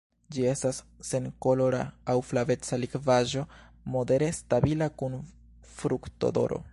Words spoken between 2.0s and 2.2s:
aŭ